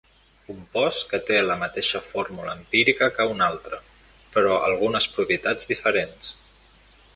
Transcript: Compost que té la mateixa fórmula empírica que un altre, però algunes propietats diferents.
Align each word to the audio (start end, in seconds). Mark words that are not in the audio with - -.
Compost 0.45 1.03
que 1.11 1.19
té 1.27 1.37
la 1.49 1.57
mateixa 1.63 2.01
fórmula 2.13 2.55
empírica 2.61 3.11
que 3.19 3.29
un 3.35 3.45
altre, 3.49 3.81
però 4.39 4.57
algunes 4.71 5.11
propietats 5.19 5.73
diferents. 5.75 6.33